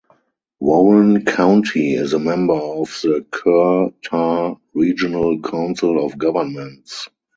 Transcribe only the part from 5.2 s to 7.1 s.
Council of Governments.